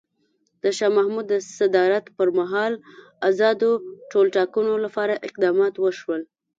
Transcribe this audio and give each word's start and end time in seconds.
د 0.63 0.65
شاه 0.77 0.91
محمود 0.97 1.25
د 1.29 1.35
صدارت 1.57 2.05
پر 2.17 2.27
مهال 2.39 2.73
ازادو 3.29 3.71
ټولټاکنو 4.11 4.73
لپاره 4.85 5.13
اقدامات 5.27 5.73
وشول. 5.77 6.21